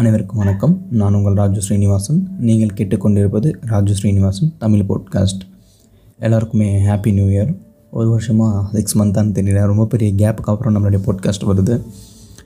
[0.00, 0.72] அனைவருக்கும் வணக்கம்.
[1.00, 2.18] நான் உங்கள் ராஜு ஸ்ரீனிவாசன்.
[2.46, 5.44] நீங்கள் கேட்டுக்கொண்டிருப்பது ராஜு ஸ்ரீனிவாசன் தமிழ் போட்காஸ்ட்
[6.18, 7.52] எல்லாருக்குமே ஹாப்பி நியூ இயர்
[7.90, 9.60] ஒரு வருஷமாக சிக்ஸ் மந்த்தான்னு தெரியல.
[9.70, 11.76] ரொம்ப பெரிய கேப்புக்கு அப்புறம் நம்மளுடைய போட்காஸ்ட் வருது.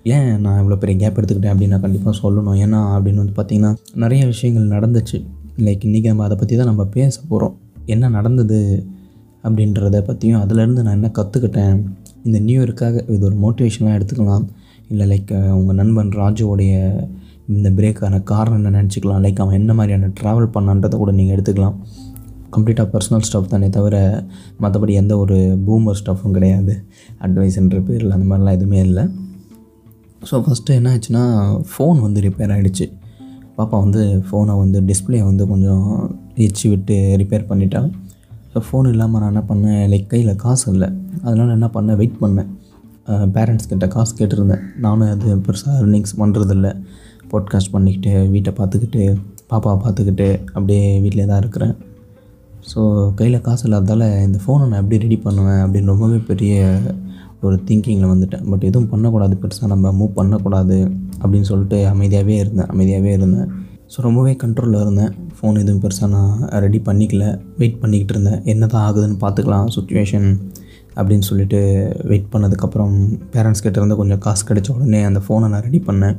[0.02, 2.58] ஏன் நான் இவ்வளோ பெரிய கேப் எடுத்துக்கிட்டேன் அப்படின்னு நான் கண்டிப்பாக சொல்லணும்.
[2.64, 5.18] ஏன்னா அப்படின்னு வந்து பார்த்திங்கன்னா நிறைய விஷயங்கள் நடந்துச்சு.
[5.66, 7.56] லைக் இன்றைக்கி நம்ம அதை பற்றி தான் நம்ம பேச போகிறோம்
[7.86, 8.60] என்ன நடந்தது
[9.42, 11.82] அப்படின்றத பற்றியும் அதுலேருந்து நான் என்ன கற்றுக்கிட்டேன்
[12.24, 14.46] இந்த நியூ இயருக்காக இது ஒரு மோட்டிவேஷனாக எடுத்துக்கலாம்.
[14.92, 16.76] இல்லை லைக் உங்கள் நண்பன் ராஜுவோடைய
[17.54, 19.22] இந்த பிரேக்கான காரணம் என்ன நினச்சிக்கலாம்?
[19.24, 21.76] லைக் அவன் என்ன மாதிரியான ட்ராவல் பண்ணான்றதை கூட நீங்கள் எடுத்துக்கலாம்.
[22.54, 23.96] கம்ப்ளீட்டாக பர்சனல் ஸ்டஃப் தானே தவிர
[24.62, 25.36] மற்றபடி எந்த ஒரு
[25.66, 26.72] பூமர் ஸ்டஃப்பும் கிடையாது.
[27.24, 29.04] அட்வைஸ்ன்ற பேரில் அந்த மாதிரிலாம் எதுவுமே இல்லை.
[30.30, 31.24] ஸோ ஃபஸ்ட்டு என்ன ஆச்சுன்னா
[31.72, 32.86] ஃபோன் வந்து ரிப்பேர் ஆகிடுச்சு
[33.58, 35.86] பாப்பா வந்து ஃபோனை வந்து டிஸ்பிளே வந்து கொஞ்சம்
[36.46, 37.88] எச்சு விட்டு ரிப்பேர் பண்ணிட்டான்
[38.52, 39.82] ஸோ ஃபோன் இல்லாமல் நான் என்ன பண்ணேன்?
[39.92, 40.88] லைக் கையில் காசு இல்லை.
[41.24, 41.98] அதனால் என்ன பண்ணேன்?
[42.00, 42.48] வெயிட் பண்ணேன்.
[43.36, 44.64] பேரண்ட்ஸ் கிட்ட காசு கேட்டிருந்தேன்.
[44.84, 46.68] நானும் அது பெருசாக earnings பண்ணுறதில்ல
[47.32, 49.02] பாட்காஸ்ட் பண்ணிக்கிட்டு வீட்டை பார்த்துக்கிட்டு
[49.50, 51.74] பாப்பாவை பார்த்துக்கிட்டு அப்படியே வீட்டிலே தான் இருக்கிறேன்.
[52.70, 52.80] ஸோ
[53.18, 56.54] கையில் காசு இல்லாததால் இந்த ஃபோனை நான் எப்படி ரெடி பண்ணுவேன் அப்படின்னு ரொம்பவே பெரிய
[57.46, 58.44] ஒரு திங்கிங்கில் வந்துட்டேன்.
[58.50, 60.76] பட் எதுவும் பண்ணக்கூடாது பெருசாக நம்ம மூவ் பண்ணக்கூடாது
[61.22, 63.48] அப்படின்னு சொல்லிட்டு அமைதியாகவே இருந்தேன் அமைதியாகவே இருந்தேன்.
[63.92, 65.12] ஸோ ரொம்பவே கண்ட்ரோலில் இருந்தேன்.
[65.36, 67.24] ஃபோன் எதுவும் பெருசாக நான் ரெடி பண்ணிக்கல
[67.60, 68.40] வெயிட் பண்ணிக்கிட்டு இருந்தேன்.
[68.52, 70.28] என்ன தான் ஆகுதுன்னு பார்த்துக்கலாம் சுச்சுவேஷன்
[70.98, 71.60] அப்படின்னு சொல்லிட்டு
[72.10, 72.94] வெயிட் பண்ணதுக்கப்புறம்
[73.34, 76.16] பேரண்ட்ஸ் கிட்டேருந்து கொஞ்சம் காசு கிடச்ச உடனே அந்த ஃபோனை நான் ரெடி பண்ணேன்.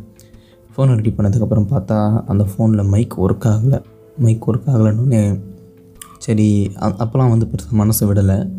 [0.78, 3.84] ஃபோனை ரெடி பண்ணதுக்கப்புறம் பார்த்தா அந்த ஃபோனில் மைக் ஒர்க் ஆகலை.
[4.18, 5.40] மைக் ஒர்க் ஆகலைன்னு
[6.18, 8.50] சரி அ- அப்போலாம் வந்து பெருசாக மனசு விடலை.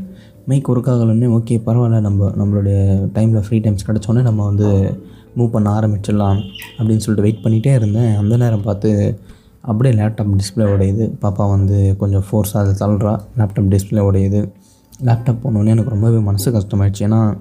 [0.47, 5.01] மைக் ஒர்க் ஆகலைன்னே ஓகே பரவாயில்ல நம்ம நம்மளுடைய டைமில் ஃப்ரீ டைம்ஸ் கிடச்சோன்னே நம்ம வந்து
[5.37, 6.43] மூவ் பண்ண ஆரம்பிச்சிடலாம்
[6.79, 8.17] அப்படின்னு சொல்லிட்டு வெயிட் பண்ணிகிட்டே இருந்தேன்.
[8.17, 9.19] அந்த நேரம் பார்த்து
[9.61, 11.11] அப்படியே லேப்டாப் டிஸ்பிளே உடையுது.
[11.23, 13.21] பாப்பா வந்து கொஞ்சம் ஃபோர்ஸாக அதை தள்ளுறா.
[13.37, 14.53] லேப்டாப் டிஸ்பிளே உடையுது.
[15.01, 17.01] லேப்டாப் போனோடனே எனக்கு ரொம்பவே மனசு கஷ்டமாயிடுச்சு.
[17.01, 17.37] ஏன்னா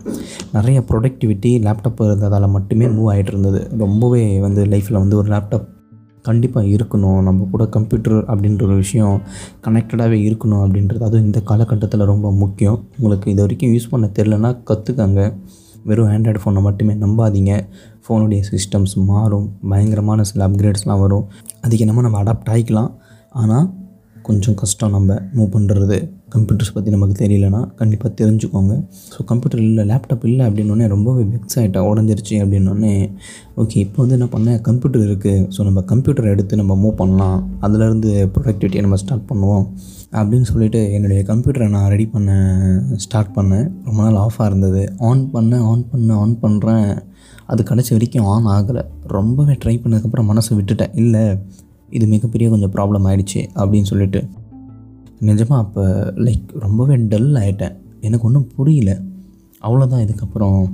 [0.53, 5.67] நிறைய ப்ரொடக்டிவிட்டி லேப்டாப் இருந்ததால் மட்டுமே மூவ் ஆகிட்டு இருந்தது ரொம்பவே வந்து லைஃப்பில் வந்து ஒரு லேப்டாப்
[6.21, 7.21] கண்டிப்பாக இருக்கணும்.
[7.21, 9.21] நம்ம கூட கம்ப்யூட்டர் அப்படின்ற ஒரு விஷயம்
[9.67, 12.85] கனெக்டடாகவே இருக்கணும் அப்படின்றது அதுவும் இந்த காலகட்டத்தில் ரொம்ப முக்கியம்.
[12.97, 15.33] உங்களுக்கு இது வரைக்கும் யூஸ் பண்ண தெரிலனா கற்றுக்கங்க
[15.83, 17.67] வெறும் ஆண்ட்ராய்டு ஃபோனை மட்டுமே நம்பாதீங்க.
[18.07, 19.55] ஃபோனுடைய சிஸ்டம்ஸ் மாறும்.
[19.69, 21.27] பயங்கரமான சில அப்கிரேட்ஸ்லாம் வரும்.
[21.61, 22.91] அதுக்கு என்னமோ நம்ம அடாப்ட் ஆகிக்கலாம்
[23.29, 23.73] ஆனால்
[24.27, 25.97] கொஞ்சம் கஷ்டம் நம்ம மூவ் பண்ணுறது
[26.33, 28.73] கம்ப்யூட்டர்ஸ் பற்றி நமக்கு தெரியலனா கண்டிப்பாக தெரிஞ்சுக்கோங்க.
[29.13, 32.93] ஸோ கம்ப்யூட்டர் இல்லை லேப்டாப் இல்லை அப்படின்னோடனே ரொம்பவே வெக்ஸ் ஆகிட்டேன் உடஞ்சிருச்சு அப்படின்னோடனே
[33.61, 37.39] ஓகே இப்போ வந்து என்ன பண்ணேன் கம்ப்யூட்டர் இருக்குது ஸோ நம்ம கம்ப்யூட்டர் எடுத்து நம்ம மூவ் பண்ணலாம்.
[37.67, 39.65] அதுலேருந்து ப்ரொடக்டிவிட்டியை நம்ம ஸ்டார்ட் பண்ணுவோம்.
[40.19, 42.31] அப்படின்னு சொல்லிட்டு என்னுடைய கம்ப்யூட்டரை நான் ரெடி பண்ண
[43.05, 44.83] ஸ்டார்ட் பண்ணேன் ரொம்ப நாள் ஆஃபாக இருந்தது.
[45.09, 46.87] ஆன் பண்ணேன் ஆன் பண்ண ஆன் பண்ணுறேன்
[47.53, 48.83] அது கடைசி வரைக்கும் ஆன் ஆகலை.
[49.17, 50.95] ரொம்பவே ட்ரை பண்ணதுக்கப்புறம் மனசை விட்டுட்டேன்.
[51.03, 51.23] இல்லை
[51.91, 54.27] இது மிகப்பெரிய கொஞ்சம் ப்ராப்ளம் ஆயிடுச்சு அப்படின்னு சொல்லிட்டு.
[55.19, 59.01] நிஜமாக அப்போ லைக் ரொம்பவே டல் ஆகிட்டேன் எனக்கு ஒன்றும் புரியல.
[59.61, 60.71] அவ்வளோதான் இதுக்கப்புறம்.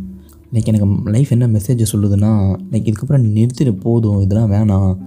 [0.53, 4.97] லைக் எனக்கு லைஃப் என்ன மெசேஜ் சொல்லுதுன்னா லைக் இதுக்கப்புறம் நீ நிறுத்திடு போதும் இதெல்லாம் வேணாம்.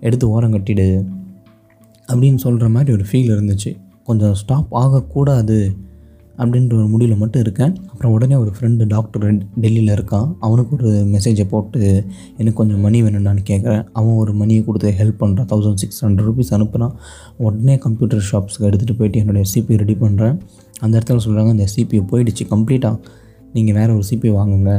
[0.00, 1.06] எடுத்து ஓரம் கட்டிடு.
[2.08, 3.76] அப்படின்னு சொல்கிற மாதிரி ஒரு ஃபீல் இருந்துச்சு.
[4.04, 5.76] கொஞ்சம் ஸ்டாப் ஆகக்கூடாது.
[6.42, 7.72] அப்படின்ற ஒரு முடிவில் மட்டும் இருக்கேன்.
[7.92, 9.24] அப்புறம் உடனே ஒரு ஃப்ரெண்டு டாக்டர்
[9.62, 10.26] டெல்லியில் இருக்கான்.
[10.46, 11.80] அவனுக்கு ஒரு மெசேஜை போட்டு
[12.38, 16.52] எனக்கு கொஞ்சம் மணி வேணும்டான்னு கேட்குறேன் அவன் ஒரு மணியை கொடுத்து ஹெல்ப் பண்ணுறான் தௌசண்ட் சிக்ஸ் ஹண்ட்ரட் ருபீஸ்
[16.58, 16.94] அனுப்புகிறான்
[17.46, 20.36] உடனே கம்ப்யூட்டர் ஷாப்ஸ்க்கு எடுத்துகிட்டு போயிட்டு என்னுடைய சிபி ரெடி பண்ணுறேன்
[20.84, 22.46] அந்த இடத்துல சொல்கிறாங்க இந்த சிபியை போயிடுச்சு.
[22.54, 22.96] கம்ப்ளீட்டாக
[23.56, 24.72] நீங்கள் வேறு ஒரு சிபி வாங்குங்க.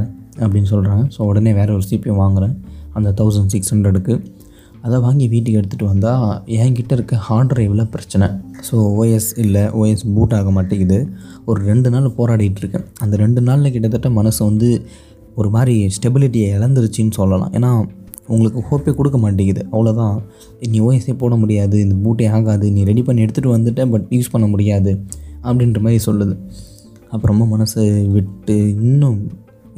[0.44, 2.54] அப்படின்னு சொல்கிறாங்க ஸோ உடனே வேறு ஒரு சிபி வாங்குகிறேன்
[2.98, 4.14] அந்த தௌசண்ட் சிக்ஸ் ஹண்ட்ரடுக்கு
[4.86, 6.28] அதை வாங்கி வீட்டுக்கு எடுத்துகிட்டு வந்தால்
[6.59, 8.28] என்கிட்ட இருக்க ஹார்ட் ட்ரைவில் பிரச்சனை.
[8.68, 11.00] ஸோ ஓஎஸ் இல்லை ஓஎஸ் பூட் ஆக மாட்டேங்குது.
[11.50, 12.86] ஒரு ரெண்டு நாள் போராடிட்டு இருக்கேன்.
[13.03, 14.69] அந்த ரெண்டு நாளில் கிட்டத்தட்ட மனசு வந்து
[15.40, 17.53] ஒரு மாதிரி ஸ்டெபிலிட்டியை இழந்துருச்சின்னு சொல்லலாம்.
[17.58, 17.72] ஏன்னா
[18.34, 19.62] உங்களுக்கு ஹோப்பே கொடுக்க மாட்டேங்குது.
[19.72, 20.18] அவ்வளோதான்
[20.72, 24.48] நீ ஓஎஸ்ஸே போட முடியாது இந்த பூட்டே ஆகாது நீ ரெடி பண்ணி எடுத்துகிட்டு வந்துட்ட பட் யூஸ் பண்ண
[24.48, 24.92] முடியாது
[25.48, 26.36] அப்படின்ற மாதிரி சொல்லுது.
[27.16, 28.58] அப்புறமா மனசை விட்டு
[28.90, 29.18] இன்னும்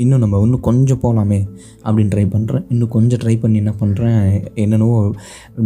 [0.04, 1.40] இன்னும் நம்ம இன்னும் கொஞ்சம் போகலாமே
[1.86, 4.20] அப்படின்னு ட்ரை பண்ணுறேன் இன்னும் கொஞ்சம் ட்ரை பண்ணி என்ன பண்ணுறேன்
[4.64, 4.98] என்னென்னவோ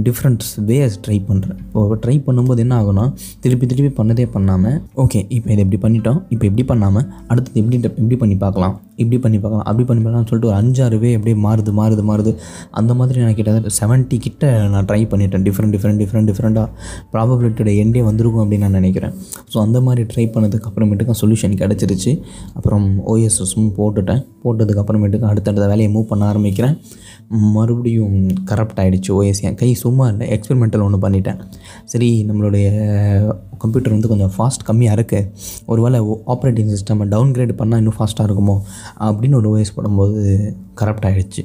[0.07, 3.05] டிஃப்ரெண்ட்ஸ் வேஸ் ட்ரை பண்ணுறேன் இப்போ ட்ரை பண்ணும்போது என்ன ஆகும்னா
[3.45, 8.17] திருப்பி திருப்பி பண்ணதே பண்ணாமல் ஓகே இப்போ இதை இப்படி பண்ணிட்டோம் இப்போ எப்படி பண்ணாமல் அடுத்தது எப்படி இப்படி
[8.23, 12.03] பண்ணி பார்க்கலாம் இப்படி பண்ணி பார்க்கலாம் அப்படி பண்ணி பார்க்கலாம்னு சொல்லிட்டு ஒரு அஞ்சாறு வே அப்படியே மாறுது மாறுது
[12.09, 12.31] மாறுது.
[12.79, 15.43] அந்த மாதிரி நான் கிட்டத்தட்ட செவன்ட்டி கிட்ட நான் ட்ரை பண்ணிட்டேன்.
[15.47, 16.67] டிஃப்ரெண்ட் டிஃப்ரெண்ட் டிஃப்ரெண்ட் டிஃப்ரெண்ட்டாக
[17.13, 19.13] ப்ராபபிலிட்டியோட எண்டே வந்திருக்கும் அப்படின்னு நான் நினைக்கிறேன்.
[19.53, 22.13] ஸோ அந்த மாதிரி ட்ரை பண்ணதுக்கு அப்புறமேட்டுக்கு சொல்யூஷன் கிடச்சிருச்சு.
[22.57, 24.23] அப்புறம் ஓஎஸ்எஸும் போட்டுட்டேன்.
[24.43, 26.75] போட்டதுக்கு அப்புறமேட்டுக்கு அடுத்தடுத்த வேலையை மூவ் பண்ண ஆரம்பிக்கிறேன்.
[27.55, 31.39] மறுபடியும் கரப்ட் ஆகிடுச்சு ஓஎஸ் என் கை சும்மா இல்லை எக்ஸ்பெரிமெண்டல் ஒன்று பண்ணிட்டேன்.
[31.83, 32.67] சரி நம்மளுடைய
[33.57, 35.29] கம்ப்யூட்டர் வந்து கொஞ்சம் ஃபாஸ்ட் கம்மியாக இருக்குது
[35.65, 35.99] ஒரு வேளை
[36.35, 38.57] ஆப்ரேட்டிங் சிஸ்டம் டவுன்கிரேட் பண்ணால் இன்னும் ஃபாஸ்ட்டாக இருக்குமோ?
[38.99, 41.43] அப்படின்னு ஒரு ஓஎஸ் போடும்போது கரப்ட் ஆகிடுச்சு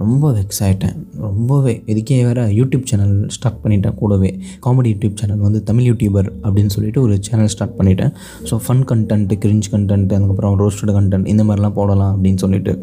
[0.00, 4.30] ரொம்ப வெக்ஸ் ஆகிட்டேன் ரொம்பவே இதுக்கே வேறு யூடியூப் சேனல் ஸ்டார்ட் பண்ணிட்டேன் கூடவே.
[4.64, 8.12] காமெடி யூடியூப் சேனல் வந்து தமிழ் யூடியூபர் அப்படின்னு சொல்லிட்டு ஒரு சேனல் ஸ்டார்ட் பண்ணிட்டேன்.
[8.48, 12.74] So fun content cringe content அதுக்கப்புறம் ரோஸ்டட் கண்டென்ட் இந்த மாதிரிலாம் போடலாம் அப்படின்னு சொல்லிட்டு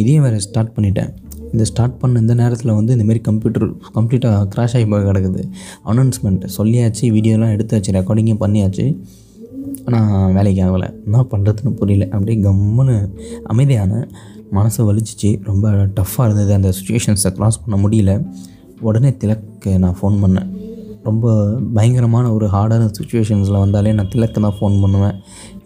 [0.00, 1.10] இதையும் வேறு ஸ்டார்ட் பண்ணிட்டேன்.
[1.52, 3.68] இந்த ஸ்டார்ட் பண்ண இந்த நேரத்தில் வந்து இந்தமாரி கம்ப்யூட்டர்
[3.98, 5.42] கம்ப்ளீட்டாக க்ராஷ் ஆகி போய் கிடக்குது.
[5.90, 8.86] அனௌன்ஸ்மெண்ட் சொல்லியாச்சு வீடியோலாம் எடுத்தாச்சு ரெக்கார்டிங்கும் பண்ணியாச்சு.
[9.88, 10.88] ஆனால் வேலைக்கு ஆகலை.
[11.06, 12.04] என்ன பண்ணுறதுன்னு புரியல.
[12.14, 12.96] அப்படியே கம்முன்னு
[13.52, 13.92] அமைதியான
[14.52, 15.30] மனசை வலிச்சிச்சு.
[15.44, 16.52] ரொம்ப டஃப்பாக இருந்தது.
[16.52, 18.30] அந்த சுச்சுவேஷன்ஸை க்ராஸ் பண்ண முடியல.
[18.80, 20.48] உடனே திலக்கு நான் ஃபோன் பண்ணேன்.
[21.02, 25.14] ரொம்ப பயங்கரமான ஒரு ஹார்டான சுச்சுவேஷன்ஸில் வந்தாலே நான் திலக்கு தான் ஃபோன் பண்ணுவேன்.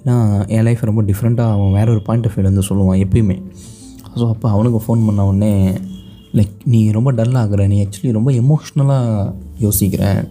[0.05, 3.43] ஏன்னா என் லைஃப் ரொம்ப டிஃப்ரெண்ட்டாக அவன் வேறு ஒரு பாயிண்ட் ஆஃப் வந்து சொல்லுவான் எப்பயுமே.
[4.17, 5.73] ஸோ அப்போ அவனுக்கு ஃபோன் பண்ண உடனே
[6.33, 10.29] லைக் நீ ரொம்ப டல் ஆகுற நீ ஆக்சுவலி ரொம்ப எமோஷ்னலாக யோசிக்கிற.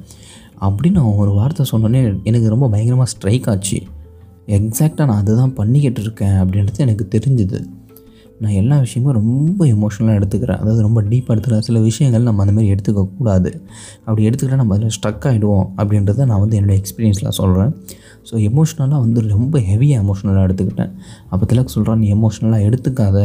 [0.61, 3.81] அப்படின்னு அவன் ஒரு வார்த்தை சொன்னோடனே எனக்கு ரொம்ப பயங்கரமாக ஸ்ட்ரைக் ஆச்சு.
[4.47, 7.59] எக்ஸாக்டாக நான் அதுதான் பண்ணிக்கிட்டு இருக்கேன் அப்படின்றது எனக்கு தெரிஞ்சுது.
[8.43, 10.59] நான் எல்லா விஷயமும் ரொம்ப எமோஷ்னலாக எடுத்துக்கிறேன்.
[10.63, 11.65] அதாவது ரொம்ப டீப்பாக எடுத்துக்கிறேன்.
[11.67, 12.69] சில விஷயங்கள் நம்ம அந்த மாதிரி
[14.05, 17.73] அப்படி எடுத்துக்கிட்டால் நம்ம அதில் ஸ்ட்ரக் ஆகிடுவோம் அப்படின்றத நான் வந்து என்னோடய எக்ஸ்பீரியன்ஸில் சொல்கிறேன்
[18.29, 20.91] ஸோ எமோஷ்னலாக வந்து ரொம்ப ஹெவியாக எமோஷ்னலாக எடுத்துக்கிட்டேன்.
[21.29, 23.19] அப்போ திலக் சொல்கிறான் நீ எமோஷ்னலாக எடுத்துக்காத.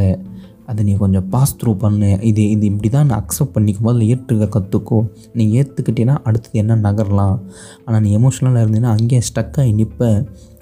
[0.71, 2.09] அதை நீ கொஞ்சம் பாஸ் த்ரூ பண்ணு.
[2.31, 4.99] இது இது இப்படி தான் நான் அக்செப்ட் பண்ணிக்கும் போதில் ஏற்றுக்க கற்றுக்கோ
[5.39, 7.37] நீ ஏற்றுக்கிட்டேன்னா அடுத்தது என்ன நகரலாம்?
[7.85, 10.09] ஆனால் நீ எமோஷ்னலாக இருந்தீங்கன்னா அங்கேயே ஸ்டக்காகி ஆகி நிற்ப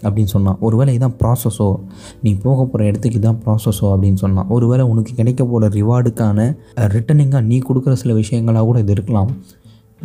[0.06, 0.58] அப்படின்னு சொன்னான்.
[0.66, 1.68] ஒருவேளை இதான் ப்ராசஸோ
[2.24, 4.48] நீ போக போகிற இடத்துக்கு இதான் ப்ராசஸோ அப்படின்னு சொன்னான்.
[4.56, 6.48] ஒருவேளை உனக்கு கிடைக்க போகிற ரிவார்டுக்கான
[6.96, 9.30] ரிட்டர்னிங்காக நீ கொடுக்குற சில விஷயங்களாக கூட இது இருக்கலாம்.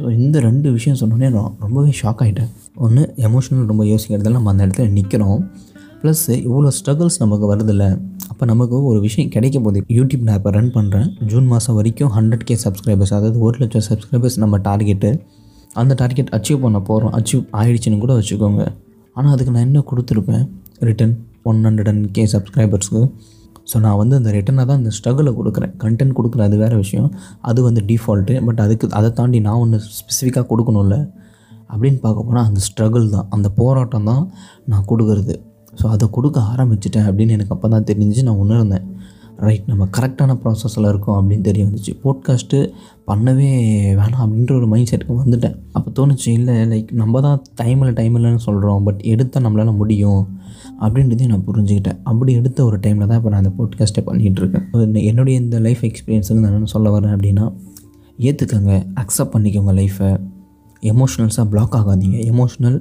[0.01, 2.51] ஸோ இந்த ரெண்டு விஷயம் சொன்னோன்னே நான் ரொம்பவே ஷாக் ஆகிட்டேன்
[2.85, 5.41] ஒன்று எமோஷனல் ரொம்ப யோசிக்கிறதுல நம்ம அந்த இடத்துல நிற்கிறோம்
[6.01, 7.85] ப்ளஸ் இவ்வளோ ஸ்ட்ரகிள்ஸ் நமக்கு வருதில்ல.
[8.31, 9.79] அப்போ நமக்கு ஒரு விஷயம் கிடைக்க போகுது.
[9.95, 14.37] யூடியூப் நான் இப்போ ரன் பண்ணுறேன் ஜூன் மாதம் வரைக்கும் ஹண்ட்ரட் கே சப்ஸ்கிரைபர்ஸ் அதாவது ஒரு லட்சம் சப்ஸ்கிரைபர்ஸ்
[14.43, 15.09] நம்ம டார்கெட்டு
[15.81, 18.63] அந்த டார்கெட் அச்சீவ் பண்ண போகிறோம் அச்சீவ் ஆயிடுச்சுன்னு கூட வச்சுக்கோங்க.
[19.19, 20.45] ஆனால் அதுக்கு நான் என்ன கொடுத்துருப்பேன்?
[20.87, 21.15] Written
[21.49, 23.01] one hundred and K சப்ஸ்கிரைபர்ஸ்க்கு
[23.71, 25.73] so நான் வந்து அந்த ரிட்டனை தான் இந்த ஸ்ட்ரகிளை கொடுக்குறேன்.
[25.81, 27.09] கண்டென்ட் கொடுக்குற அது வேறு விஷயம்.
[27.49, 30.95] அது வந்து டிஃபால்ட்டு பட் அதுக்கு அதை தாண்டி நான் ஒன்று ஸ்பெசிஃபிக்காக கொடுக்கணும்ல?
[31.73, 33.27] அப்படின்னு பார்க்க போனால் அந்த ஸ்ட்ரகிள் தான்.
[33.35, 34.23] அந்த போராட்டம் தான்
[34.71, 35.35] நான் கொடுக்குறது.
[35.79, 38.87] ஸோ அதை கொடுக்க ஆரம்பிச்சிட்டேன் அப்படின்னு எனக்கு அப்போ தான் தெரிஞ்சு நான் உணர்ந்தேன்.
[39.47, 41.91] ரைட் நம்ம கரெக்டான ப்ராசஸில் இருக்கோம் அப்படின்னு தெரிய வந்துச்சு.
[42.03, 42.57] போட்காஸ்ட்டு
[43.09, 43.49] பண்ணவே
[43.99, 45.55] வேணாம் அப்படின்ற ஒரு மைண்ட் செட்டுக்கு வந்துட்டேன்.
[45.77, 50.21] அப்போ தோணுச்சு இல்லை லைக் நம்ம தான் டைமில் டைம் இல்லைன்னு சொல்கிறோம் பட் எடுத்தால் நம்மளால் முடியும்
[50.83, 51.99] அப்படின்றதையும் நான் புரிஞ்சுக்கிட்டேன்.
[52.11, 54.65] அப்படி எடுத்த ஒரு டைமில் தான் இப்போ நான் அந்த போட்காஸ்ட்டை பண்ணிகிட்டு இருக்கேன்.
[55.09, 57.47] என்னுடைய இந்த லைஃப் எக்ஸ்பீரியன்ஸில் நான் என்ன சொல்ல வரேன் அப்படின்னா
[58.29, 60.09] ஏற்றுக்கங்க அக்செப்ட் பண்ணிக்கோங்க லைஃப்பை
[60.91, 62.17] எமோஷ்னல்ஸாக பிளாக் ஆகாதீங்க.
[62.31, 62.77] எமோஷ்னல்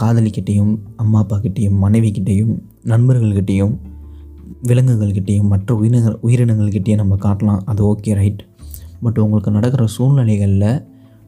[0.00, 0.72] காதலிக்கிட்டேயும்
[1.02, 2.54] அம்மா அப்பாக்கிட்டேயும் மனைவிக்கிட்டேயும்
[2.92, 3.76] நண்பர்கள்கிட்டேயும்
[4.70, 7.60] விலங்குகள்கிட்டேயும் மற்ற உயிரினங்கள் உயிரினங்கள்கிட்டேயும் நம்ம காட்டலாம்.
[7.70, 8.42] அது ஓகே ரைட்
[9.04, 10.70] பட் உங்களுக்கு நடக்கிற சூழ்நிலைகளில்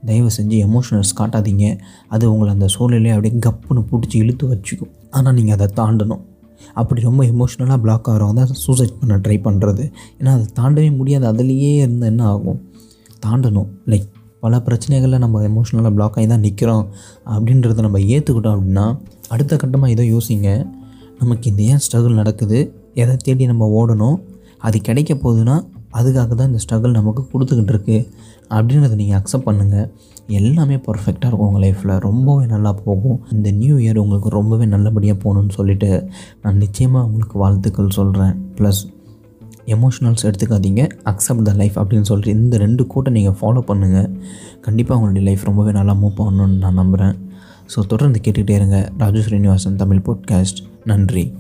[0.09, 1.67] தயவு செஞ்சு எமோஷனல்ஸ் காட்டாதீங்க.
[2.15, 4.93] அது உங்களை அந்த சூழ்நிலையை அப்படியே கப்புன்னு பிடிச்சி இழுத்து வச்சுக்கும்.
[5.17, 6.23] ஆனால் நீங்கள் அதை தாண்டணும்.
[6.81, 9.85] அப்படி ரொம்ப எமோஷ்னலாக பிளாக் ஆகிறவங்க தான் சூசைட் பண்ண ட்ரை பண்ணுறது
[10.19, 11.27] ஏன்னா அதை தாண்டவே முடியாது.
[11.33, 12.59] அதுலேயே இருந்தால் என்ன ஆகும்?
[13.27, 13.69] தாண்டணும்.
[13.93, 14.09] லைக்
[14.45, 16.85] பல பிரச்சனைகளில் நம்ம எமோஷ்னலாக பிளாக் ஆகி தான் நிற்கிறோம்
[17.35, 18.87] அப்படின்றத நம்ம ஏற்றுக்கிட்டோம் அப்படின்னா
[19.35, 20.49] அடுத்த கட்டமாக ஏதோ யோசிங்க.
[21.21, 22.59] நமக்கு இந்த ஏன் ஸ்ட்ரகிள் நடக்குது?
[22.95, 24.19] எதை தேடி நம்ம ஓடணும்
[24.59, 25.57] அது கிடைக்க போகுதுன்னா
[25.99, 28.09] அதுக்காக தான் இந்த ஸ்ட்ரகிள் நமக்கு கொடுத்துக்கிட்டு இருக்கு.
[28.51, 29.87] அப்படின்றத நீங்கள் அக்செப்ட் பண்ணுங்கள்
[30.27, 33.19] எல்லாமே பர்ஃபெக்டாக இருக்கும் உங்கள் லைஃப்பில் ரொம்பவே நல்லா போகும்.
[33.33, 36.09] இந்த நியூ இயர் உங்களுக்கு ரொம்பவே நல்லபடியாக போகணுன்னு சொல்லிட்டு
[36.43, 38.83] நான் நிச்சயமாக உங்களுக்கு வாழ்த்துக்கள் சொல்கிறேன் ப்ளஸ்
[39.77, 40.83] எமோஷனல்ஸ் எடுத்துக்காதீங்க.
[41.13, 44.11] அக்செப்ட் த லைஃப் அப்படின்னு சொல்லிட்டு இந்த ரெண்டு கூட்டை நீங்கள் ஃபாலோ பண்ணுங்கள்
[44.61, 47.17] கண்டிப்பாக உங்களுடைய லைஃப் ரொம்பவே நல்லா மூவ் பண்ணணும்னு நான் நம்புகிறேன்
[47.75, 48.91] ஸோ தொடர்ந்து கேட்டுக்கிட்டே இருங்க.
[48.99, 51.35] ராஜு ஸ்ரீனிவாசன் தமிழ் பாட்காஸ்ட் நன்றி.